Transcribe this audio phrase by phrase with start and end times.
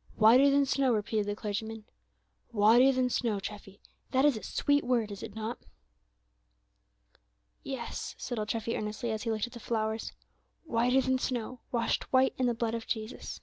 [0.18, 1.84] '""Whiter than snow," repeated the clergyman;
[2.50, 3.78] "whiter than snow; Treffy!
[4.10, 5.60] that is a sweet word, is it not?"
[7.62, 10.10] "Yes," said old Treffy, earnestly, as he looked at the flowers,
[10.64, 13.40] "whiter than snow, washed white in the blood of Jesus."